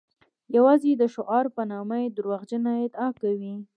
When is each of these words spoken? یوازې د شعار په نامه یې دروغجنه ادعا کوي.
یوازې 0.55 0.91
د 0.97 1.03
شعار 1.13 1.45
په 1.55 1.61
نامه 1.71 1.95
یې 2.03 2.07
دروغجنه 2.17 2.71
ادعا 2.85 3.09
کوي. 3.21 3.55